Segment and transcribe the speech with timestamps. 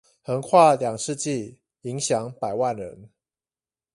[0.25, 3.11] 橫跨兩世紀，影響百萬人